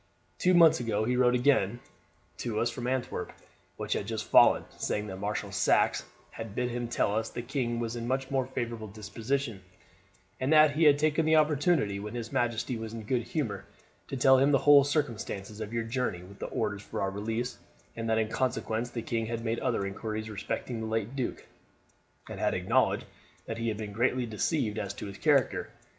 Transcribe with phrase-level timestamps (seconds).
[0.39, 1.79] Two months ago he wrote again
[2.37, 3.31] to us from Antwerp,
[3.77, 7.41] which had just fallen, saying that Marshal Saxe had bid him tell us that the
[7.47, 9.61] king was in a much more favourable disposition,
[10.39, 13.65] and that he had taken the opportunity when his majesty was in a good humour
[14.07, 17.59] to tell him the whole circumstances of your journey with the orders for our release,
[17.95, 21.45] and that in consequence the king had made other inquiries respecting the late duke,
[22.27, 23.05] and had acknowledged
[23.45, 25.69] that he had been greatly deceived as to his character.